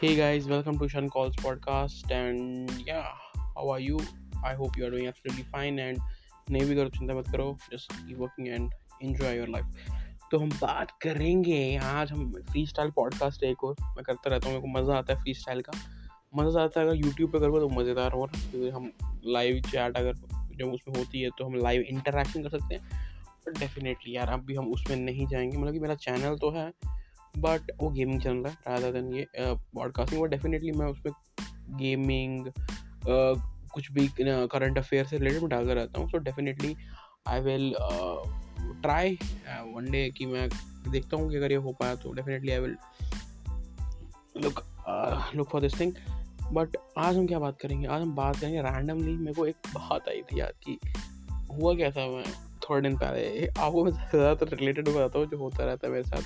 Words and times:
Hey 0.00 0.16
guys, 0.16 0.46
welcome 0.46 0.78
to 0.78 0.88
Shan 0.88 1.10
Calls 1.10 1.36
podcast. 1.36 2.10
And 2.10 2.70
yeah, 2.86 3.08
how 3.54 3.68
are 3.68 3.78
you? 3.78 3.98
I 4.42 4.54
hope 4.54 4.74
you 4.74 4.86
are 4.86 4.90
doing 4.90 5.08
absolutely 5.08 5.44
fine. 5.52 5.78
And 5.78 5.98
नहीं 6.50 6.62
भी 6.68 6.74
करो 6.74 6.88
चिंता 6.88 7.14
मत 7.14 7.28
करो 7.32 7.44
just 7.72 7.92
keep 7.92 8.18
working 8.18 8.48
and 8.48 8.70
enjoy 9.02 9.36
your 9.36 9.48
life 9.48 9.74
तो 10.30 10.38
हम 10.38 10.50
बात 10.50 10.90
करेंगे 11.02 11.76
आज 11.76 12.12
हम 12.12 12.32
फ्री 12.50 12.64
स्टाइल 12.66 12.90
पॉडकास्ट 12.90 13.42
एक 13.42 13.64
और 13.64 13.74
मैं 13.80 14.04
करता 14.04 14.30
रहता 14.30 14.48
हूँ 14.48 14.54
मेरे 14.54 14.60
को 14.60 14.78
मज़ा 14.78 14.96
आता 14.98 15.14
है 15.14 15.22
फ्री 15.22 15.34
स्टाइल 15.34 15.60
का 15.60 15.72
मज़ा 16.36 16.62
आता 16.62 16.80
है 16.80 16.86
अगर 16.86 16.96
यूट्यूब 16.96 17.32
पे 17.32 17.40
करोगे 17.40 17.60
तो 17.60 17.68
मज़ेदार 17.80 18.12
हो 18.12 18.26
क्योंकि 18.34 18.68
हम 18.68 18.90
लाइव 19.26 19.60
चैट 19.70 19.96
अगर 19.96 20.14
जब 20.56 20.72
उसमें 20.72 20.96
होती 20.98 21.20
है 21.20 21.30
तो 21.38 21.44
हम 21.44 21.54
लाइव 21.54 21.82
इंटरेक्शन 21.82 22.42
कर 22.42 22.58
सकते 22.58 22.74
हैं 22.74 22.88
बट 23.46 23.58
डेफिनेटली 23.58 24.16
यार 24.16 24.28
अब 24.28 24.44
भी 24.44 24.54
हम 24.54 24.72
उसमें 24.72 24.96
नहीं 24.96 25.26
जाएँगे 25.26 25.58
मतलब 25.58 25.72
कि 25.72 25.80
मेरा 25.80 25.94
चैनल 25.94 26.36
तो 26.36 26.50
है 26.50 26.70
बट 27.38 27.70
वो 27.80 27.90
गेमिंग 27.90 28.20
चैनल 28.20 28.46
है 28.46 28.52
रादर 28.68 28.92
देन 28.92 29.12
ये 29.14 29.26
पॉडकास्टिंग 29.38 30.22
बट 30.22 30.30
डेफिनेटली 30.30 30.72
मैं 30.72 30.86
उसमें 30.86 31.12
गेमिंग 31.78 32.46
कुछ 33.72 33.90
भी 33.92 34.08
करंट 34.20 34.78
अफेयर 34.78 35.04
से 35.06 35.18
रिलेटेड 35.18 35.40
मैं 35.40 35.48
डालता 35.50 35.72
रहता 35.72 36.00
हूँ। 36.00 36.08
So 36.10 36.18
definitely 36.18 36.74
I 37.28 37.40
will 37.40 37.74
try 38.82 39.18
one 39.66 39.90
day 39.90 40.08
कि 40.10 40.26
मैं 40.26 40.48
देखता 40.90 41.16
हूँ 41.16 41.30
कि 41.30 41.36
अगर 41.36 41.52
ये 41.52 41.58
हो 41.58 41.72
पाया 41.72 41.94
तो 41.94 42.12
definitely 42.12 42.52
I 42.52 42.58
will 42.58 42.76
look 44.36 44.62
look 45.34 45.48
for 45.50 45.60
this 45.60 45.80
thing 45.80 45.92
but 46.52 46.76
आज 46.98 47.16
हम 47.16 47.26
क्या 47.26 47.38
बात 47.38 47.58
करेंगे? 47.60 47.86
आज 47.86 48.02
हम 48.02 48.14
बात 48.14 48.36
करेंगे 48.36 48.62
रैंडमली 48.62 49.16
मेरे 49.16 49.34
को 49.34 49.46
एक 49.46 49.56
बात 49.74 50.08
आई 50.08 50.22
थी 50.22 50.40
याद 50.40 50.52
कि 50.64 50.78
हुआ 51.52 51.74
क्या 51.74 51.90
था 51.90 52.06
मैं 52.08 52.24
थोड़े 52.62 52.80
दिन 52.82 52.96
पहले? 52.98 53.46
आपको 53.48 53.84
मैं 53.84 53.92
ज़्यादातर 53.92 54.56
रिलेटेड 54.56 54.88
बताता 54.88 55.18
हूँ 55.18 55.26
जो 55.26 55.38
होता 55.38 55.64
रहता 55.64 55.86
है 55.86 55.92
मेरे 55.92 56.04
साथ। 56.04 56.22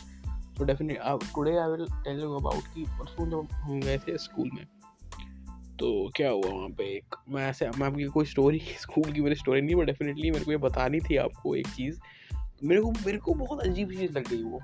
तो 0.58 0.64
definite 0.64 1.00
today 1.34 1.56
I 1.56 1.70
will 1.70 1.86
tell 1.90 2.20
you 2.20 2.32
about 2.32 2.62
कि 2.74 2.82
परसों 2.82 3.30
जब 3.30 3.52
हम 3.52 3.80
गए 3.80 3.98
थे 3.98 4.18
स्कूल 4.18 4.50
में 4.54 4.66
तो 5.80 6.10
क्या 6.16 6.30
हुआ 6.30 6.50
वहाँ 6.50 6.68
पे 6.68 6.84
एक, 6.84 7.16
मैं 7.28 7.50
ऐसे, 7.50 7.70
मैं 7.70 7.86
आपकी 7.86 8.04
कोई 8.04 8.24
स्टोरी 8.24 8.58
स्कूल 8.58 9.12
की 9.12 9.20
मेरी 9.20 9.34
स्टोरी 9.34 9.60
नहीं 9.60 9.74
बट 9.74 9.84
डेफिनेटली 9.84 10.30
मेरे 10.30 10.44
को 10.44 10.50
ये 10.50 10.56
बतानी 10.56 11.00
थी 11.00 11.16
आपको 11.16 11.56
एक 11.56 11.66
चीज़। 11.66 12.00
तो 12.34 12.66
मेरे 12.66 12.80
को 12.80 12.90
मेरे 12.90 13.18
को 13.18 13.34
बहुत 13.34 13.60
अजीब 13.60 13.90
चीज़ 13.90 14.18
लग 14.18 14.28
गई 14.28 14.42
वो, 14.42 14.60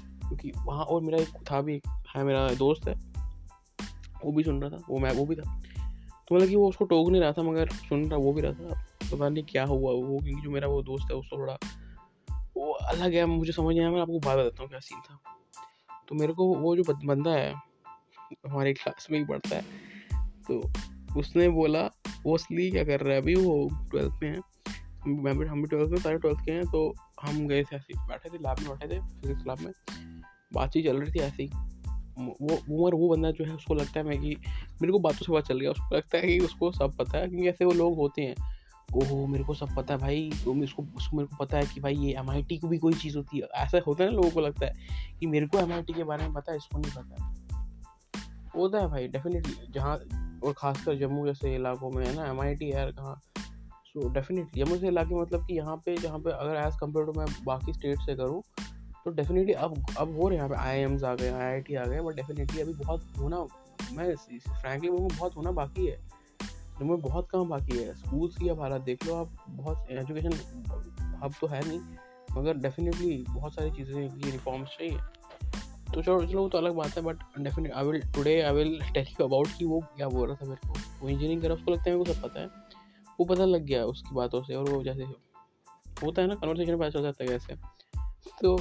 क्योंकि 0.00 0.52
वहाँ 0.64 0.84
और 0.84 1.02
मेरा 1.02 1.18
एक 1.18 1.28
था 1.28 1.60
भी 1.60 1.74
एक, 1.74 1.82
है 2.16 2.24
मेरा 2.24 2.48
दोस्त 2.48 2.88
है, 2.88 2.94
वो 4.24 4.32
भी 4.32 4.42
सुन 4.42 4.62
रहा 4.62 4.70
था, 4.70 4.82
वो 4.90 4.98
मैं, 4.98 5.12
वो 5.12 5.26
भी 5.26 5.36
था। 5.36 5.62
तो 6.28 6.34
मतलब 6.34 6.48
कि 6.48 6.56
वो 6.56 6.68
उसको 6.68 6.84
टोक 6.84 7.08
नहीं 7.08 7.22
रहा 7.22 7.32
था, 7.32 7.42
मगर 7.42 7.68
सुन 7.68 8.04
रहा, 8.04 8.18
वो 8.18 8.32
भी 8.32 8.40
रहा 8.40 8.52
था। 8.52 8.84
तो 9.10 9.16
पता 9.16 9.28
नहीं 9.28 9.44
क्या 9.44 9.64
हुआ, 9.64 9.92
वो 9.92 10.18
क्योंकि 10.24 10.42
जो 10.42 10.50
मेरा 10.50 10.68
वो 10.68 10.82
दोस्त 10.82 11.10
है, 11.10 11.16
उसको 11.16 11.38
थोड़ा 11.38 11.58
वो 12.56 12.72
अलग 12.72 13.14
है, 13.14 13.24
मुझे 13.26 13.52
समझ 13.52 13.68
नहीं 13.68 13.80
आया, 13.80 13.90
मैं 13.90 14.00
आपको 14.00 14.18
बात 14.18 14.38
बताता 14.38 14.62
हूँ 14.62 14.68
क्या 14.70 14.80
सीन 14.80 15.00
था। 15.00 15.18
तो 16.08 16.14
मेरे 16.14 16.32
को 16.32 16.54
वो 16.54 16.76
जो 16.76 16.82
बंदा 17.06 17.30
है, 17.30 17.52
हमारे 18.48 18.72
क्लास 18.74 19.06
में 19.10 19.18
ही 19.18 19.24
पढ़ता 19.24 19.56
है 19.56 19.62
तो 20.48 20.60
उसने 21.16 21.48
बोला 21.48 21.82
वो 22.24 22.34
असली 22.34 22.70
क्या 22.70 22.84
कर 22.84 23.00
रहा 23.00 23.14
है 23.14 23.20
अभी 23.20 23.34
वो 23.34 23.68
ट्वेल्थ 23.90 24.22
में 24.22 24.28
है 24.30 24.40
मैं 25.06 25.36
भी, 25.38 25.46
हम 25.46 25.62
भी 25.62 25.68
ट्वेल्थ 25.68 25.90
में, 25.90 25.98
सारे 25.98 26.18
ट्वेल्थ 26.18 26.38
के 26.44 26.52
हैं 26.52 26.64
तो 26.66 26.92
हम 27.22 27.46
गए 27.48 27.62
थे 27.64 27.76
ऐसे 27.76 27.94
बैठे 28.08 28.30
थे 28.30 28.38
लैब 28.38 28.60
में 28.60 28.68
बैठे 28.70 28.94
थे 28.94 29.00
फिजिक्स 29.20 29.46
लैब 29.48 29.58
में, 29.60 29.72
बातचीत 30.52 30.84
चल 30.86 31.00
रही 31.00 31.12
थी 31.12 31.20
ऐसे 31.20 31.42
ही 31.42 31.48
वो 32.18 32.58
वो 32.68 32.90
वो 32.90 33.08
बंदा 33.08 33.30
जो 33.30 33.44
है, 33.44 33.54
उसको 33.54 33.74
लगता 33.74 34.00
है 34.00 34.06
मैं 34.06 34.18
कि, 34.20 34.36
मेरे 34.82 34.92
को 34.92 34.98
बातों 34.98 35.24
से 35.26 35.32
पता 35.32 35.40
चल 35.40 35.60
गया, 35.60 35.70
उसको 35.70 35.96
लगता 35.96 36.18
है 36.18 36.26
कि 36.28 36.38
उसको 36.38 36.70
सब 36.72 36.96
पता 36.96 37.18
है, 37.18 37.28
क्योंकि 37.28 37.48
ऐसे 37.48 37.64
वो 37.64 37.72
लोग 37.72 37.96
होते 37.96 38.22
हैं 38.22 38.34
ओहो, 38.96 39.26
मेरे 39.26 39.44
को 39.44 39.54
सब 39.54 39.74
पता 39.76 39.94
है 39.94 40.00
भाई। 40.00 40.30
तो 40.44 40.52
उसको 40.54 40.82
उसको 40.96 41.16
मेरे 41.16 41.26
को 41.26 41.36
पता 41.36 41.58
है 41.58 41.66
कि 41.66 41.80
भाई 41.80 41.94
ये 41.96 42.12
एमआईटी 42.18 42.56
को 42.58 42.68
भी 42.68 42.78
कोई 42.78 42.94
चीज़ 42.94 43.16
होती 43.16 43.38
है। 43.38 43.48
ऐसा 43.56 43.80
होता 43.86 44.04
है 44.04 44.10
ना 44.10 44.16
लोगों 44.16 44.30
को 44.30 44.40
लगता 44.40 44.66
है 44.66 44.72
कि 45.20 45.26
मेरे 45.26 45.46
को 45.46 45.58
एमआईटी 45.58 45.92
के 45.92 46.04
बारे 46.04 46.24
में 46.24 46.32
पता 46.32 46.52
है, 46.52 46.56
इसको 46.58 46.78
नहीं 46.78 46.92
पता 46.96 47.32
होता 48.56 48.78
है 48.78 48.88
भाई 48.88 49.08
डेफिनेटली 49.08 49.72
जहाँ, 49.72 49.96
और 50.44 50.52
ख़ासकर 50.52 50.98
जम्मू 50.98 51.26
जैसे 51.26 51.54
इलाकों 51.54 51.90
में 51.90 52.04
है 52.06 52.14
ना 52.16 52.26
एम 52.26 52.40
आई 52.40 52.54
यार 52.62 52.90
कहाँ। 52.92 53.20
सो 53.86 54.08
डेफिनेटली 54.12 54.62
जम्मू 54.62 54.76
से 54.76 54.88
इलाके 54.88 55.14
मतलब 55.14 55.46
कि 55.46 55.56
यहाँ 55.56 55.76
पे, 55.76 55.96
जहाँ 55.96 56.18
पे 56.18 56.30
अगर 56.30 56.56
एज़ 56.56 56.76
कंपेयर 56.80 57.06
टू 57.06 57.12
मैं 57.12 57.26
बाकी 57.44 57.72
स्टेट 57.72 57.98
से 57.98 58.14
करूँ 58.14 58.42
तो 59.04 59.10
डेफिनेटली 59.12 59.52
अब 59.54 59.74
अब 59.98 60.16
हो 60.16 60.28
रहे 60.28 60.38
यहाँ 60.38 60.48
पे 60.48 60.54
आई 60.58 60.84
आ 60.84 61.14
गए 61.14 61.30
आईआईटी 61.30 61.74
आ 61.74 61.84
गए 61.84 62.00
बट 62.00 62.14
डेफिनेटली 62.14 62.60
अभी 62.60 62.72
बहुत 62.74 63.02
होना, 63.18 63.46
मैं 63.92 64.14
फ्रैंकली 64.16 64.90
बहुत 64.90 65.36
होना 65.36 65.50
बाकी 65.52 65.86
है। 65.86 65.98
में 66.82 67.00
बहुत 67.00 67.28
काम 67.30 67.48
बाकी 67.48 67.78
है। 67.78 67.94
स्कूल्स 67.94 68.36
की 68.36 68.48
अब 68.48 68.60
हालत 68.60 68.82
देख 68.82 69.06
लो, 69.06 69.14
आप 69.14 69.36
बहुत 69.48 69.86
एजुकेशन 69.90 70.32
हब 71.22 71.34
तो 71.40 71.46
है 71.46 71.60
नहीं, 71.68 71.80
मगर 72.32 72.56
डेफिनेटली 72.56 73.24
बहुत 73.30 73.54
सारी 73.54 73.70
चीज़ें 73.70 74.08
की 74.10 74.30
रिफॉर्म्स 74.30 74.68
चाहिए। 74.68 74.98
तो 75.94 76.02
चलो 76.02 76.26
चलो, 76.26 76.42
वो 76.42 76.48
तो 76.48 76.58
अलग 76.58 76.74
बात 76.74 76.96
है 76.96 77.02
but 77.02 77.18
definite 77.38 77.72
I 77.72 77.84
will 77.84 78.00
today 78.14 78.40
I 78.40 78.52
will 78.52 78.80
tell 78.94 79.06
you 79.10 79.26
about 79.26 79.48
कि 79.58 79.64
वो 79.64 79.80
क्या 79.96 80.08
बोल 80.08 80.28
रहा 80.28 80.36
था 80.36 80.48
मेरे 80.48 80.68
को। 80.68 80.74
वो 81.00 81.08
इंजीनियरिंग 81.08 81.42
कर 81.42 81.50
उसको 81.50 81.72
लगता 81.72 81.90
है, 81.90 81.96
मेरे 81.96 82.04
को 82.04 82.12
सब 82.12 82.22
पता 82.22 82.40
है। 82.40 82.46
वो 83.20 83.24
पता 83.24 83.44
लग 83.44 83.64
गया 83.64 83.84
उसकी 83.84 84.14
बातों 84.14 84.42
से, 84.42 84.54
और 84.54 84.70
वो 84.70 84.82
जैसे 84.82 85.02
होता 86.04 86.22
है 86.22 86.28
ना 86.28 86.34
कन्वर्सेशन 86.34 86.70
में 86.70 86.80
पता 86.80 86.90
चल 86.90 87.02
जाता 87.02 87.24
है 87.24 87.30
कैसे। 87.30 87.54
तो 88.42 88.56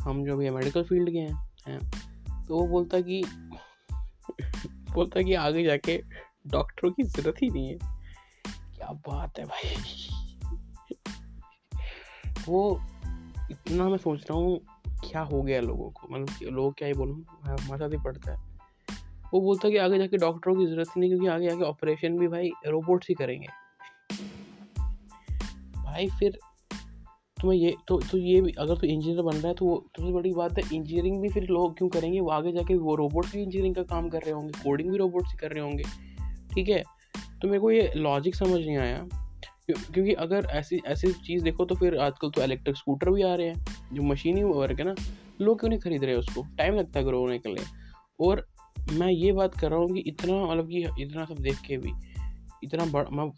हम 0.00 0.24
जो 0.24 0.36
भी 0.36 0.50
मेडिकल 0.50 0.82
फ़ील्ड 0.82 1.10
के 1.10 1.18
हैं 1.18 1.48
हैं। 1.68 1.80
तो 2.46 2.58
वो 2.58 2.66
बोलता 2.66 3.00
कि 3.00 3.22
बोलता 4.94 5.22
कि 5.22 5.34
आगे 5.34 5.64
जाके 5.64 5.96
डॉक्टरों 6.52 6.90
की 6.90 7.02
ज़रूरत 7.04 7.42
ही 7.42 7.48
नहीं 7.50 7.68
है। 7.68 7.78
क्या 8.44 8.92
बात 9.08 9.38
है 9.38 9.44
भाई। 9.44 9.74
वो 12.48 12.80
इतना 13.50 13.88
मैं 13.88 13.96
सोच 13.98 14.20
रहा 14.20 14.38
हूँ, 14.38 14.60
क्या 15.04 15.20
हो 15.22 15.42
गया 15.42 15.60
लोगों 15.60 15.90
को? 15.90 16.08
मतलब 16.10 16.52
लोग 16.52 16.74
क्या 16.78 16.88
ही 16.88 16.94
बोलूँ 16.94 17.22
साथ 17.46 17.88
ही 17.88 17.98
पड़ता 17.98 18.32
है। 18.32 18.38
वो 19.32 19.40
बोलता 19.40 19.66
है 19.66 19.72
कि 19.72 19.78
आगे 19.78 19.98
जाके 19.98 20.16
डॉक्टरों 20.16 20.54
की 20.56 20.66
ज़रूरत 20.66 20.88
ही 20.88 21.00
नहीं, 21.00 21.10
क्योंकि 21.10 21.26
आगे 21.28 21.48
जाके 21.48 21.64
ऑपरेशन 21.64 22.18
भी 22.18 22.28
भाई 22.28 22.50
रोबोट्स 22.66 23.08
ही 23.08 23.14
करेंगे। 23.14 23.48
भाई 25.76 26.08
फिर 26.18 26.38
तुम्हें 27.38 27.58
ये 27.58 27.74
तो 27.88 27.98
तो 28.00 28.18
ये 28.18 28.40
भी, 28.40 28.52
अगर 28.52 28.74
तू 28.74 28.80
तो 28.80 28.86
इंजीनियर 28.86 29.22
बन 29.22 29.36
रहा 29.36 29.48
है 29.48 29.54
तो 29.54 29.66
वो 29.66 29.76
सबसे 29.96 30.12
बड़ी 30.12 30.32
बात 30.32 30.58
है, 30.58 30.64
इंजीनियरिंग 30.66 31.20
भी 31.22 31.28
फिर 31.28 31.46
लोग 31.50 31.76
क्यों 31.78 31.88
करेंगे? 31.88 32.20
वो 32.20 32.30
आगे 32.30 32.52
जाके 32.52 32.76
वो 32.76 32.94
रोबोट्स 32.96 33.32
भी 33.32 33.42
इंजीनियरिंग 33.42 33.74
का 33.74 33.82
काम 33.94 34.08
कर 34.08 34.22
रहे 34.22 34.32
होंगे, 34.32 34.62
कोडिंग 34.62 34.90
भी 34.90 34.96
रोबोट्स 34.98 35.30
ही 35.32 35.38
कर 35.38 35.52
रहे 35.52 35.64
होंगे। 35.64 35.84
ठीक 36.54 36.68
है? 36.68 36.82
तो 37.42 37.48
मेरे 37.48 37.60
को 37.60 37.70
ये 37.70 37.92
लॉजिक 37.96 38.34
समझ 38.34 38.60
नहीं 38.60 38.76
आया। 38.76 39.08
क्योंकि 39.70 40.12
अगर 40.12 40.46
ऐसी 40.50 40.80
ऐसी 40.86 41.12
चीज़ 41.12 41.42
देखो 41.44 41.64
तो 41.64 41.74
फिर 41.74 41.96
आजकल 41.96 42.30
तो 42.30 42.42
इलेक्ट्रिक 42.42 42.76
स्कूटर 42.76 43.10
भी 43.10 43.22
आ 43.22 43.34
रहे 43.34 43.48
हैं, 43.48 43.64
जो 43.92 44.02
मशीनी 44.02 44.42
वर्क 44.42 44.78
है 44.78 44.84
ना, 44.84 44.94
लोग 45.40 45.60
क्यों 45.60 45.70
नहीं 45.70 45.80
खरीद 45.80 46.04
रहे 46.04 46.14
उसको? 46.14 46.46
टाइम 46.58 46.74
लगता 46.74 46.98
है 47.00 47.04
ग्रो 47.06 47.20
होने 47.20 47.38
के 47.38 47.54
लिए। 47.54 47.64
और 48.20 48.46
मैं 48.92 49.08
ये 49.08 49.32
बात 49.32 49.54
कर 49.54 49.70
रहा 49.70 49.78
हूँ 49.78 49.88
कि 49.88 50.00
इतना 50.00 50.44
मतलब 50.44 50.68
कि 50.68 51.02
इतना 51.02 51.24
सब 51.24 51.38
देख 51.38 51.60
के 51.60 51.76
भी, 51.76 51.92
इतना 52.64 52.84
बड़ा, 52.84 53.10
मैं 53.10 53.30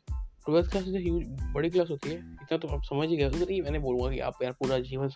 ट्वेल्थ 0.47 0.71
क्लास 0.71 0.84
से 0.84 0.99
ह्यूज 0.99 1.27
बड़ी 1.55 1.71
क्लास 1.71 1.91
होती 1.91 2.09
है, 2.09 2.17
इतना 2.17 2.59
तो 2.59 2.69
आप 2.69 2.83
समझ 2.83 3.09
ही 3.09 3.17
गए 3.17 3.31
तो 3.31 3.62
मैंने 3.65 3.79
बोलूँगा 3.79 4.11
कि 4.11 4.19
आप 4.21 4.43
यार 4.43 4.53
पूरा 4.53 4.79
जीवन 4.81 5.11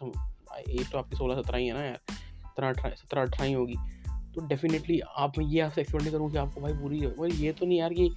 एज 0.59 0.91
तो 0.91 0.99
आपकी 0.99 1.17
सोलह 1.17 1.43
सत्रह 1.43 1.59
ही 1.59 1.67
है 1.67 1.75
ना 1.75 1.85
यार, 1.85 2.01
सत्रह 2.15 2.69
अठारह 2.69 2.95
सत्रह 2.95 3.23
अठारह 3.23 3.49
ही 3.49 3.53
होगी। 3.53 3.75
तो 4.37 4.47
डेफिनेटली 4.47 5.01
आप 5.17 5.33
ये 5.41 5.61
आपसे 5.61 5.81
एक्सपेक्ट 5.81 6.03
नहीं 6.03 6.13
करूँ 6.13 6.31
कि 6.31 6.39
आपको 6.39 6.61
भाई 6.61 6.73
बुरी 6.73 7.01
भाई 7.01 7.31
ये 7.31 7.53
तो 7.53 7.67
नहीं 7.67 7.79
यार 7.79 7.93
कि 7.93 8.09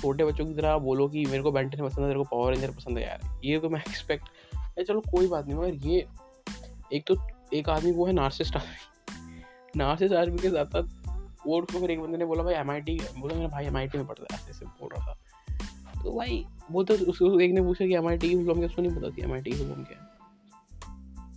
छोटे 0.00 0.24
बच्चों 0.24 0.46
की 0.46 0.54
तरह 0.54 0.78
बोलो 0.78 1.08
कि 1.08 1.24
मेरे 1.24 1.42
को 1.42 1.52
बेंटन 1.52 1.82
पसंद 1.82 1.98
है 1.98 2.06
मेरे 2.06 2.18
को 2.18 2.24
पावर 2.24 2.52
रेंजर 2.52 2.70
पसंद 2.70 2.98
है 2.98 3.04
यार। 3.04 3.40
ये 3.44 3.58
तो 3.58 3.68
मैं 3.68 3.80
एक्सपेक्ट 3.88 4.28
है 4.54 4.84
चलो 4.84 5.00
कोई 5.00 5.26
बात 5.28 5.46
नहीं, 5.46 5.58
मगर 5.58 5.74
ये 5.86 6.06
एक 6.92 7.04
तो 7.06 7.16
एक 7.54 7.68
आदमी 7.68 7.92
वो 7.92 8.06
है 8.06 8.12
नार्सिस्ट 8.12 8.56
आदमी। 8.56 9.42
नार्सिस्ट 9.76 10.14
आदमी 10.14 10.38
के 10.38 10.50
साथ 10.50 10.66
साथ 10.66 11.46
वो 11.46 11.60
उसको 11.60 11.80
फिर 11.80 11.90
एक 11.90 12.00
बंदे 12.00 12.18
ने 12.18 12.24
बोला, 12.24 12.42
भाई 12.42 12.54
एम 12.54 12.70
आई 12.70 12.80
टी 12.80 12.98
बोला, 13.18 13.34
मेरा 13.34 13.48
भाई 13.48 13.66
एम 13.66 13.76
आई 13.76 13.88
टी 13.88 13.98
में 13.98 14.06
पढ़ता 14.06 14.36
है। 14.36 14.50
ऐसे 14.50 14.66
बोल 14.66 14.90
रहा 14.96 15.06
था। 15.06 16.02
तो 16.02 16.16
भाई 16.16 16.44
वो 16.70 16.84
तो 16.84 16.94
उसको 16.94 17.40
एक 17.40 17.52
ने 17.52 17.62
पूछा 17.62 17.86
कि 17.86 17.94
एम 17.94 18.08
आई 18.08 18.16
टी 18.16 18.28
की 18.28 18.44
फुल 18.44 18.64
उसको 18.64 18.82
नहीं 18.82 18.96
पता 18.96 19.10
थी 19.10 19.22
एम 19.22 19.32
आई 19.32 19.40
टी 19.40 19.50
की 19.50 19.58
क्या 19.58 20.06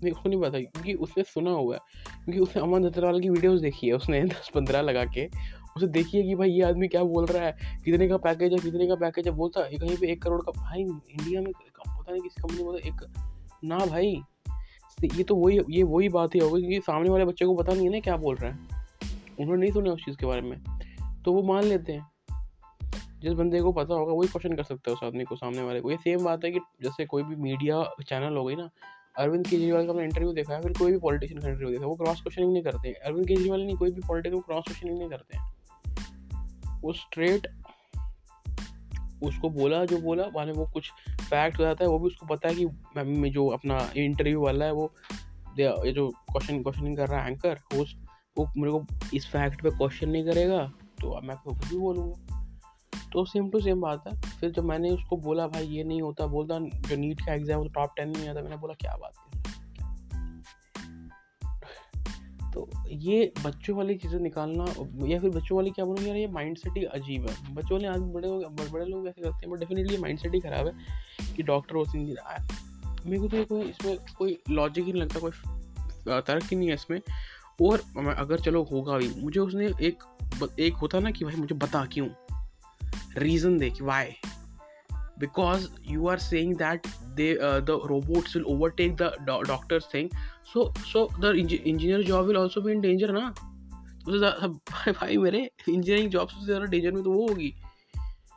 नहीं 0.03 0.11
उसको 0.11 0.29
नहीं 0.29 0.41
पता, 0.41 0.59
क्योंकि 0.59 0.93
उसने 0.93 1.23
सुना 1.23 1.51
हुआ 1.51 1.75
है। 1.75 1.81
क्योंकि 2.25 2.39
उसने 2.39 2.61
अमन 2.61 2.89
दत्तराल 2.89 3.19
की 3.19 3.29
वीडियोस 3.29 3.61
देखी 3.61 3.87
है, 3.87 3.93
उसने 3.93 4.23
दस 4.25 4.51
पंद्रह 4.55 4.81
लगा 4.81 5.05
के। 5.05 5.29
उसे 5.77 5.87
देखिए 5.87 6.23
कि 6.23 6.35
भाई 6.35 6.49
ये 6.49 6.61
आदमी 6.61 6.87
क्या 6.87 7.03
बोल 7.03 7.25
रहा 7.25 7.45
है, 7.45 7.81
कितने 7.85 8.07
का 8.07 8.17
पैकेज 8.17 8.51
है, 8.51 8.59
कितने 8.59 8.87
का 8.87 8.95
पैकेज 8.95 9.27
है, 9.27 9.33
बोलता 9.33 9.63
है, 9.63 9.77
कहीं 9.77 9.97
पे 9.97 10.11
एक 10.11 10.23
करोड़ 10.23 10.41
का, 10.41 10.51
भाई 10.51 10.81
इंडिया 10.81 11.41
में 11.41 11.51
पता 11.99 12.11
नहीं 12.11 12.21
किसी 12.21 12.41
कंपनी 12.41 12.63
में 12.63 12.79
एक, 12.79 13.13
ना 13.63 13.77
भाई। 13.77 14.21
ये 15.03 15.23
तो 15.23 15.35
वही, 15.35 15.59
ये 15.69 15.83
वही 15.83 16.09
बात 16.09 16.35
ही 16.35 16.39
होगी 16.39 16.61
क्योंकि 16.61 16.79
सामने 16.79 17.09
वाले 17.09 17.25
बच्चे 17.25 17.45
को 17.45 17.55
पता 17.55 17.73
नहीं 17.73 17.85
है 17.85 17.91
ना 17.91 17.99
क्या 17.99 18.17
बोल 18.17 18.35
रहे 18.35 18.51
हैं। 18.51 18.69
उन्होंने 19.39 19.61
नहीं 19.61 19.71
सुना 19.71 19.91
उस 19.91 20.05
चीज़ 20.05 20.17
के 20.17 20.25
बारे 20.25 20.41
में। 20.41 20.59
तो 21.25 21.33
वो 21.33 21.43
मान 21.43 21.63
लेते 21.63 21.93
हैं। 21.93 22.11
जिस 23.21 23.33
बंदे 23.33 23.61
को 23.61 23.71
पता 23.71 23.93
होगा, 23.93 24.13
वही 24.13 24.27
क्वेश्चन 24.27 24.55
कर 24.55 24.63
सकता 24.63 24.91
है 24.91 24.95
उस 24.95 25.03
आदमी 25.03 25.23
को, 25.23 25.35
सामने 25.35 25.61
वाले 25.61 25.81
को। 25.81 25.91
ये 25.91 25.97
सेम 25.97 26.23
बात 26.23 26.45
है 26.45 26.51
कि 26.51 26.59
जैसे 26.59 27.05
कोई 27.05 27.23
भी 27.23 27.35
मीडिया 27.35 27.83
चैनल 28.07 28.37
हो 28.37 28.45
गई 28.45 28.55
ना 28.55 28.69
अरविंद 29.15 29.47
केजरीवाल 29.47 29.87
का 29.87 29.93
मैंने 29.93 30.05
इंटरव्यू 30.05 30.33
देखा 30.33 30.53
है, 30.53 30.61
फिर 30.61 30.73
कोई 30.73 30.91
भी 30.91 30.97
पॉलिटिशियन 30.99 31.41
का 31.41 31.47
इंटरव्यू 31.47 31.71
देखा 31.71 31.85
वो 31.85 31.95
क्रॉस 31.95 32.21
क्वेश्चनिंग 32.21 32.53
नहीं 32.53 32.63
करते 32.63 32.91
अरविंद 32.91 33.27
केजरीवाल 33.27 33.61
नहीं, 33.61 33.75
कोई 33.77 33.91
भी 33.91 34.01
पॉलिटिकल 34.07 34.39
क्रॉस 34.39 34.63
क्वेश्चनिंग 34.63 34.97
नहीं 34.97 35.09
करते 35.09 35.37
हैं। 35.37 36.81
वो 36.81 36.93
स्ट्रेट 36.93 37.47
उसको 39.23 39.49
बोला, 39.49 39.83
जो 39.85 39.97
बोला, 39.97 40.23
माने 40.35 40.51
वो 40.51 40.65
कुछ 40.73 40.91
फैक्ट 41.21 41.59
हो 41.59 41.63
जाता 41.63 41.83
है, 41.83 41.89
वो 41.89 41.99
भी 41.99 42.07
उसको 42.07 42.25
पता 42.25 42.49
है 42.49 42.55
कि 42.55 43.29
जो 43.29 43.47
अपना 43.49 43.77
इंटरव्यू 43.97 44.41
वाला 44.41 44.65
है, 44.65 44.71
वो 44.71 44.93
ये 45.59 45.91
जो 45.91 46.09
क्वेश्चन 46.31 46.61
क्वेश्चनिंग 46.63 46.97
कर 46.97 47.07
रहा 47.07 47.21
है 47.23 47.31
एंकर 47.31 47.59
होस्ट 47.75 47.97
वो 48.37 48.47
मेरे 48.57 48.71
को 48.71 48.85
इस 49.13 49.27
फैक्ट 49.27 49.61
पे 49.63 49.69
क्वेश्चन 49.69 50.09
नहीं 50.09 50.25
करेगा 50.25 50.65
तो 51.01 51.19
मैं 51.21 51.37
कुछ 51.37 51.67
भी 51.69 51.77
बोलूँगा। 51.77 52.42
तो 53.13 53.23
सेम 53.25 53.49
टू 53.49 53.59
सेम 53.59 53.81
बात 53.81 54.07
है। 54.07 54.15
फिर 54.31 54.51
जब 54.51 54.63
मैंने 54.63 54.89
उसको 54.89 55.17
बोला, 55.17 55.47
भाई, 55.47 55.65
ये 55.67 55.83
नहीं 55.83 56.01
होता 56.01 56.27
बोलता 56.27 56.59
जो 56.59 56.95
नीट 56.95 57.21
का 57.21 57.33
एग्ज़ाम 57.33 57.67
टॉप 57.69 57.93
टेन 57.97 58.09
में 58.09 58.27
आता। 58.29 58.41
मैंने 58.41 58.57
बोला, 58.57 58.73
क्या 58.73 58.95
बात 58.97 59.13
है? 59.17 59.41
तो 62.53 62.69
ये 62.87 63.31
बच्चों 63.43 63.75
वाली 63.77 63.95
चीज़ें 63.97 64.19
निकालना, 64.19 64.65
या 65.07 65.19
फिर 65.19 65.29
बच्चों 65.29 65.55
वाली 65.55 65.69
क्या 65.69 65.85
बोलूँ, 65.85 66.05
यार, 66.07 66.17
ये 66.17 66.27
माइंड 66.29 66.57
सेट 66.57 66.77
ही 66.77 66.83
अजीब 66.85 67.27
है। 67.29 67.53
बच्चों 67.55 67.77
वाले 67.77 67.87
आज 67.87 68.01
बड़े 68.13 68.29
बड़े 68.71 68.85
लोग 68.85 69.07
ऐसे 69.07 69.21
करते 69.21 69.45
हैं 69.45 69.49
बट 69.51 69.59
डेफिनेटली 69.59 69.97
माइंड 69.97 70.19
सेट 70.19 70.33
ही 70.33 70.39
ख़राब 70.39 70.67
है 70.67 70.73
कि 71.35 71.43
डॉक्टर 71.43 71.75
हो। 71.75 71.85
इंजीनियर 71.85 72.61
मेरे 73.05 73.19
को 73.19 73.27
तो 73.27 73.43
कोई 73.45 73.61
इसमें 73.61 73.97
कोई 74.17 74.37
लॉजिक 74.49 74.85
ही 74.85 74.91
नहीं 74.91 75.01
लगता, 75.01 75.19
कोई 75.19 75.31
तर्क 76.21 76.43
ही 76.43 76.57
नहीं 76.57 76.67
है 76.67 76.75
इसमें। 76.75 76.99
और 77.63 77.81
अगर 78.17 78.39
चलो 78.39 78.63
होगा 78.63 78.97
भी, 78.97 79.09
मुझे 79.17 79.39
उसने 79.39 79.65
एक 79.81 80.03
एक 80.59 80.73
होता 80.73 80.99
ना 80.99 81.11
कि 81.11 81.25
भाई 81.25 81.35
मुझे 81.35 81.55
बता 81.55 81.85
क्यों? 81.85 82.07
रीज़न 83.17 83.57
दे 83.57 83.69
कि 83.69 83.83
why 83.83 84.15
are 86.03 86.19
saying 86.19 86.53
that 86.59 86.87
they 87.17 87.25
uh, 87.47 87.59
the 87.67 87.75
robots 87.89 88.33
will 88.35 88.45
overtake 88.53 88.95
the 89.01 89.09
do- 89.27 89.43
doctor's 89.49 89.85
thing. 89.91 90.07
So 90.53 90.63
so 90.91 91.03
the 91.25 91.29
engineer 91.71 91.99
job 92.03 92.27
will 92.27 92.39
also 92.39 92.63
be 92.65 92.73
in 92.75 92.81
danger 92.85 93.11
ना 93.11 93.33
तो 94.05 94.47
भाई 94.91 95.17
मेरे 95.17 95.39
इंजीनियरिंग 95.69 96.09
जॉब 96.11 96.27
से 96.27 96.45
ज़्यादा 96.45 96.65
डेंजर 96.65 96.91
में 96.91 97.03
तो 97.03 97.11
वो 97.11 97.27
होगी। 97.27 97.49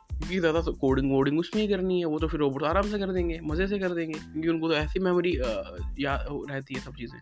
क्योंकि 0.09 0.39
ज़्यादा 0.39 0.61
तो 0.61 0.73
कोडिंग 0.73 1.11
वोडिंग 1.11 1.39
उसमें 1.39 1.61
ही 1.61 1.67
करनी 1.67 1.99
है 1.99 2.05
वो 2.05 2.19
तो 2.19 2.27
फिर 2.27 2.39
रोबोट 2.39 2.63
आराम 2.63 2.89
से 2.91 2.99
कर 2.99 3.11
देंगे 3.13 3.39
मज़े 3.43 3.67
से 3.67 3.79
कर 3.79 3.93
देंगे 3.93 4.19
क्योंकि 4.19 4.49
उनको 4.49 4.67
तो 4.67 4.73
ऐसी 4.73 4.99
मेमोरी 4.99 5.35
याद 6.05 6.27
रहती 6.51 6.73
है 6.73 6.81
सब 6.81 6.95
चीज़ें। 6.95 7.19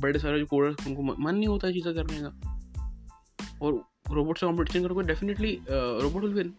बड़े 0.00 0.18
सारे 0.18 0.38
जो 0.38 0.46
कोडर्स 0.46 0.86
उनको 0.86 1.02
मन 1.02 1.34
नहीं 1.34 1.48
होता 1.48 1.70
चीज़ें 1.72 1.94
करने 1.94 2.20
का। 2.20 3.58
और 3.62 3.82
रोबोट 4.12 4.38
से 4.38 4.46
कॉम्पिटिशन 4.46 4.82
करोगे 4.82 5.06
definitely 5.06 5.58
robot 5.70 6.22
will 6.22 6.32
win 6.34 6.54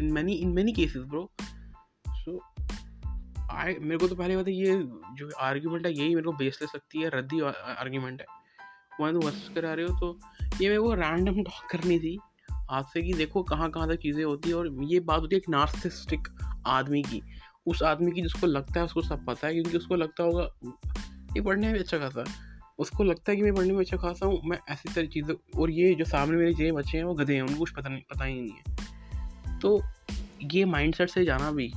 in 0.00 0.12
many 0.12 0.32
in 0.34 0.52
many 0.52 0.72
cases 0.72 1.02
bro 1.04 1.28
so 2.14 2.40
I 3.52 3.74
मेरे 3.74 3.98
को 3.98 4.08
तो 4.08 4.14
पहले 4.14 4.36
बात 4.36 4.48
ये 4.48 4.74
जो 5.14 5.30
आर्ग्यूमेंट 5.40 5.86
है, 5.86 5.92
यही 5.92 6.08
मेरे 6.08 6.22
को 6.22 6.32
बेस 6.34 6.58
ले 6.62 6.66
सकती 6.68 7.02
है, 7.02 7.10
रद्दी 7.14 7.40
आर्ग्यूमेंट 7.40 8.20
है। 8.20 8.26
वहाँ 9.00 9.12
तो 9.12 9.20
वर्स 9.20 9.48
करा 9.54 9.72
रहे 9.74 9.86
हो 9.86 9.98
तो 10.00 10.18
ये 10.62 10.68
मेरे 10.68 10.80
को 10.80 10.94
रैंडम 10.94 11.42
टॉक 11.42 11.70
करनी 11.70 11.98
थी 11.98 12.18
आपसे 12.70 13.02
कि 13.02 13.12
देखो 13.12 13.42
कहाँ 13.42 13.70
कहाँ 13.70 13.88
तक 13.88 13.96
चीज़ें 13.96 14.24
होती 14.24 14.48
है, 14.48 14.54
और 14.54 14.68
ये 14.84 15.00
बात 15.00 15.20
होती 15.20 15.36
है 15.36 15.40
एक 15.40 15.48
नार्सिस्टिक 15.48 16.28
आदमी 16.66 17.02
की। 17.02 17.22
उस 17.66 17.82
आदमी 17.82 18.12
की 18.12 18.22
जिसको 18.22 18.46
लगता 18.46 18.80
है, 18.80 18.84
उसको 18.86 19.02
सब 19.02 19.24
पता 19.26 19.46
है, 19.46 19.52
क्योंकि 19.54 19.76
उसको 19.78 19.96
लगता 19.96 20.22
होगा, 20.22 20.48
ये 21.36 21.40
पढ़ने 21.40 21.72
में 21.72 21.78
अच्छा 21.80 21.98
खासा 21.98 22.24
उसको 22.78 23.04
लगता 23.04 23.30
है 23.30 23.36
कि 23.36 23.42
मैं 23.42 23.54
पढ़ने 23.54 23.72
में 23.72 23.80
अच्छा 23.80 23.96
खासा 23.96 24.26
हूँ, 24.26 24.40
मैं 24.44 24.58
ऐसी 24.70 24.92
सारी 24.92 25.06
चीज़ें, 25.06 25.60
और 25.60 25.70
ये 25.70 25.94
जो 25.94 26.04
सामने 26.04 26.36
मेरे 26.36 26.54
जे 26.54 26.72
बच्चे 26.72 26.98
हैं, 26.98 27.04
वो 27.04 27.14
गधे 27.14 27.34
हैं, 27.34 27.42
उनको 27.42 27.58
कुछ 27.58 27.70
पता 27.70 27.88
नहीं, 27.88 28.02
पता 28.02 28.24
ही 28.24 28.40
नहीं 28.40 28.50
है। 28.50 29.58
तो 29.58 29.82
ये 30.42 30.64
माइंडसेट 30.64 31.10
से 31.10 31.24
जाना 31.24 31.50
भी, 31.50 31.72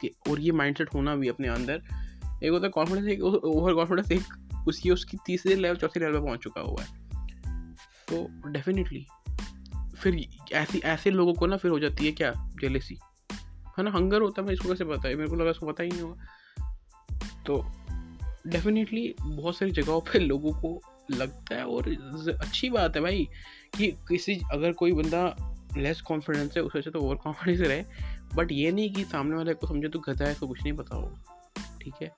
कि, 0.00 0.10
और 0.30 0.40
ये 0.40 0.52
माइंडसेट 0.52 0.94
होना 0.94 1.16
भी 1.16 1.28
अपने 1.28 1.48
अंदर, 1.48 1.82
एक 2.44 2.50
होता 2.50 2.66
है 2.66 2.70
कॉन्फिडेंस 2.70 3.06
एक 3.06 3.22
ओवर 3.22 3.74
कॉन्फिडेंस 3.74 4.12
एक 4.12 4.22
उसकी 4.68 4.90
उसकी 4.90 5.16
तीसरे 5.26 5.54
लेवल 5.54 5.76
चौथे 5.76 6.00
लेवल 6.00 6.12
पर 6.12 6.20
पहुँच 6.20 6.40
चुका 6.40 6.60
हुआ 6.60 6.82
है। 6.82 7.04
तो 8.08 8.50
डेफिनेटली 8.50 9.06
फिर 9.98 10.26
ऐसी, 10.52 10.78
ऐसे 10.78 11.10
लोगों 11.10 11.34
को 11.34 11.46
ना 11.46 11.56
फिर 11.56 11.70
हो 11.70 11.78
जाती 11.78 12.06
है 12.06 12.12
क्या? 12.12 12.32
जेलेसी 12.36 12.98
है 13.78 13.84
ना? 13.84 13.90
हंगर 13.90 14.22
होता 14.22 14.42
है, 14.42 14.46
मैं 14.46 14.54
इसको 14.54 14.68
कैसे 14.68 14.84
पता 14.84 15.08
है 15.08 15.14
मेरे 15.14 15.28
को 15.28 15.36
लगा 15.36 15.50
इसको 15.50 15.66
पता 15.66 15.82
ही 15.82 15.88
नहीं 15.88 16.00
होगा। 16.00 16.16
तो 17.46 17.66
डेफिनेटली 18.46 19.14
बहुत 19.20 19.56
सारी 19.56 19.70
जगहों 19.70 20.00
पे 20.02 20.18
लोगों 20.18 20.52
को 20.52 20.80
लगता 21.10 21.54
है 21.54 21.64
और 21.66 21.88
अच्छी 22.32 22.70
बात 22.70 22.96
है 22.96 23.02
भाई 23.02 23.28
कि 23.76 23.90
किसी 24.08 24.40
अगर 24.52 24.72
कोई 24.72 24.92
बंदा 24.92 25.24
लेस 25.76 26.00
कॉन्फिडेंस 26.00 26.56
है, 26.56 26.62
उस 26.62 26.72
वजह 26.76 26.82
से 26.82 26.90
तो 26.90 27.00
ओवर 27.00 27.16
कॉन्फिडेंस 27.16 27.60
रहे। 27.60 27.84
बट 28.34 28.52
ये 28.52 28.70
नहीं 28.72 28.92
कि 28.94 29.04
सामने 29.04 29.36
वाले 29.36 29.54
को 29.54 29.66
समझे 29.66 29.88
तो 29.88 29.98
गधा 29.98 30.24
है 30.24 30.34
तो 30.34 30.46
कुछ 30.48 30.62
नहीं 30.62 30.72
पता 30.72 30.96
होगा, 30.96 31.78
ठीक 31.82 31.94
है? 32.02 32.10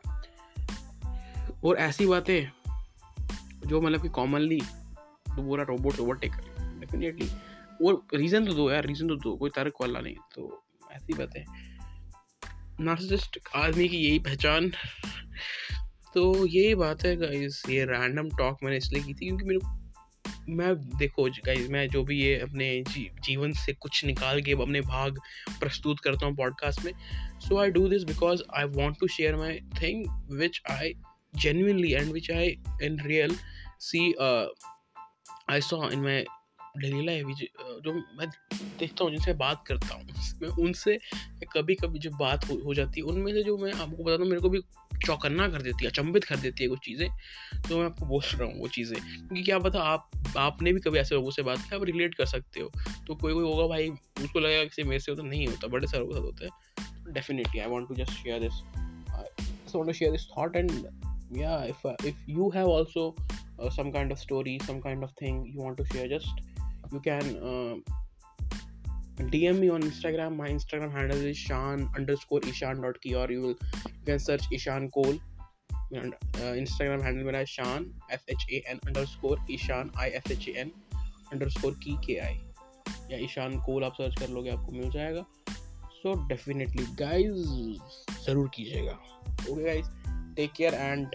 और 1.64 1.76
ऐसी 1.76 2.06
बातें 2.06 2.48
जो 3.66 3.80
मतलब 3.80 4.02
कि 4.02 4.08
कॉमनली 4.08 4.60
तो 4.60 5.42
पूरा 5.42 5.64
रोबोट 5.64 6.00
ओवरटेक 6.00 6.32
करे 6.32 6.68
डेफिनेटली 6.80 7.28
और 7.84 8.02
रीज़न 8.14 8.46
तो 8.46 8.52
दो 8.52 8.70
यार 8.70 8.86
रीज़न 8.86 9.08
तो 9.08 9.16
दो, 9.16 9.36
कोई 9.36 9.50
तर्क 9.50 9.80
वाला 9.80 10.00
नहीं 10.00 10.16
तो 10.34 10.62
ऐसी 10.92 11.14
बातें। 11.14 11.44
नार्सिसिस्ट 12.80 13.38
आदमी 13.56 13.88
की 13.88 13.96
यही 13.96 14.18
पहचान 14.18 14.70
तो 16.16 16.46
यही 16.46 16.74
बात 16.74 17.04
है 17.04 17.16
गाइस 17.16 17.62
ये 17.70 17.84
रैंडम 17.84 18.28
टॉक 18.28 18.58
मैंने 18.62 18.76
इसलिए 18.76 19.02
की 19.02 19.14
थी 19.14 19.26
क्योंकि 19.26 19.44
मेरे 19.44 19.58
मैं 20.52 20.74
देखो 20.98 21.24
गाइस 21.24 21.70
मैं 21.70 21.88
जो 21.88 22.04
भी 22.04 22.20
ये 22.20 22.38
अपने 22.38 22.84
जी, 22.88 23.10
जीवन 23.20 23.52
से 23.52 23.72
कुछ 23.72 24.04
निकाल 24.04 24.42
के 24.42 24.52
अपने 24.52 24.80
भाग 24.80 25.18
प्रस्तुत 25.60 26.00
करता 26.00 26.26
हूँ 26.26 26.36
पॉडकास्ट 26.36 26.84
में। 26.84 26.92
So 27.40 27.58
I 27.58 27.70
do 27.70 27.88
this 27.88 28.02
because 28.02 28.42
I 28.56 28.64
want 28.64 28.96
to 29.00 29.06
share 29.06 29.36
my 29.36 29.60
thing 29.82 30.04
which 30.32 30.62
I 30.70 30.92
and 31.44 32.12
which 32.12 32.30
I 32.30 32.56
in 32.82 32.96
real 32.96 33.30
see 33.80 34.14
uh, 34.20 34.46
I 35.48 35.60
saw 35.60 35.88
in 35.88 36.02
my 36.02 36.24
daily 36.78 37.06
life 37.06 37.26
जो 37.84 37.92
मैं 37.92 38.28
देखता 38.78 39.04
हूँ 39.04 39.12
जिनसे 39.12 39.32
बात 39.32 39.64
करता 39.66 39.94
हूँ 39.94 40.04
मैं 40.42 40.48
उनसे 40.48 40.98
कभी 41.52 41.74
कभी 41.74 41.98
जब 41.98 42.10
बात 42.10 42.50
हो, 42.50 42.56
हो 42.64 42.74
जाती 42.74 43.00
है 43.00 43.06
उनमें 43.06 43.32
से 43.32 43.42
जो 43.42 43.58
मैं 43.58 43.72
आपको 43.72 44.04
बताता 44.04 44.22
हूँ 44.22 44.28
मेरे 44.30 44.40
को 44.40 44.48
भी 44.48 44.60
चौकन्ना 45.04 45.48
कर 45.48 45.62
देती 45.62 45.84
है 45.84 45.90
अचंभित 45.90 46.24
कर 46.24 46.36
देती 46.36 46.62
है 46.62 46.70
कुछ 46.70 46.78
चीज़ें 46.78 47.08
तो 47.68 47.78
मैं 47.78 47.86
आपको 47.86 48.06
बोल 48.06 48.22
रहा 48.34 48.44
हूँ 48.44 48.60
वो 48.60 48.68
चीज़ें। 48.68 49.00
क्योंकि 49.00 49.42
क्या 49.42 49.58
पता 49.58 49.80
आप 49.80 50.10
आपने 50.38 50.72
भी 50.72 50.80
कभी 50.80 50.98
ऐसे 50.98 51.14
लोगों 51.14 51.30
से 51.30 51.42
बात 51.42 51.58
की 51.58 51.76
आप 51.76 51.82
रिलेट 51.82 52.14
कर 52.14 52.26
सकते 52.26 52.60
हो। 52.60 52.70
तो 53.06 53.14
कोई 53.14 53.34
कोई 53.34 53.44
होगा 53.44 53.66
भाई 53.66 53.90
उसको 54.24 54.40
लगेगा 54.40 54.64
कि 54.64 54.82
मेरे 54.82 55.00
से 55.00 55.12
होता 55.12 55.22
नहीं 55.22 55.46
होता 55.46 55.66
बड़े 55.66 55.86
सारे 55.86 56.04
साथ 56.04 56.20
होता 56.20 56.44
है। 56.44 56.50
Definitely 57.12 57.60
I 57.60 57.66
want 57.66 57.88
to 57.88 57.94
just 57.94 58.12
share 58.12 58.40
this 58.40 58.62
want 59.74 59.88
to 59.88 59.94
share 59.94 60.12
this 60.12 60.24
uh, 61.84 61.94
if 62.04 62.14
you 62.26 62.50
have 62.50 62.66
also 62.66 63.02
uh, 63.58 63.70
some 63.70 63.92
kind 63.92 64.12
of 64.12 64.18
story 64.18 64.58
some 64.66 64.80
kind 64.80 65.04
of 65.04 65.10
thing 65.20 65.44
you 65.52 65.60
want 65.60 65.76
to 65.76 65.84
share 65.84 66.08
just 66.08 66.40
you 66.92 67.00
can 67.00 67.24
uh, 67.50 67.95
DM 69.18 69.58
me 69.58 69.68
on 69.70 69.82
Instagram. 69.82 70.36
My 70.36 70.48
Instagram 70.48 70.92
handle 70.92 71.18
is 71.18 71.36
Shan 71.36 71.88
underscore 71.96 72.40
Ishan 72.44 72.82
dot 72.82 73.00
key 73.00 73.14
or 73.14 73.30
you 73.30 73.40
will 73.40 73.56
you 73.86 74.04
can 74.04 74.18
search 74.18 74.42
Ishan 74.52 74.90
Cole. 74.90 75.18
And, 75.92 76.14
uh, 76.34 76.54
Instagram 76.60 77.02
handle 77.02 77.24
मेरा 77.24 77.38
है 77.38 77.46
Shan 77.46 77.86
F 78.10 78.22
H 78.28 78.46
A 78.50 78.62
N 78.70 78.80
underscore 78.86 79.36
Ishan 79.48 79.90
I 79.96 80.08
S 80.10 80.30
H 80.30 80.48
A 80.48 80.58
N 80.58 80.72
underscore 81.32 81.74
की 81.84 81.96
K 82.06 82.20
I 82.24 82.34
या 83.10 83.18
ईशान 83.24 83.58
कोल 83.66 83.84
आप 83.84 83.94
search 83.94 84.18
कर 84.20 84.28
लोगे 84.28 84.50
आपको 84.50 84.72
मिल 84.72 84.90
जाएगा 84.90 85.24
so 85.92 86.14
definitely 86.28 86.84
guys 87.00 87.34
ज़रूर 88.26 88.48
कीजिएगा 88.54 88.92
okay 89.50 89.62
guys 89.62 89.86
take 90.36 90.52
care 90.56 90.74
and 90.74 91.14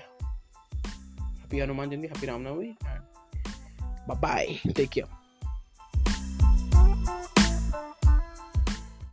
happy 0.74 1.60
Hanuman 1.60 1.90
Jayanti 1.90 2.08
happy 2.08 2.28
Ramnavami 2.28 2.68
and 2.68 3.02
bye 4.08 4.18
bye 4.22 4.74
take 4.75 4.90
care 4.90 5.21